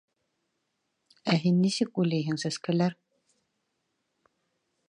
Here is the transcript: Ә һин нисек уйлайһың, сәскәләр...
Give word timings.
Ә 1.33 1.35
һин 1.43 1.59
нисек 1.67 2.01
уйлайһың, 2.05 2.41
сәскәләр... 2.47 2.99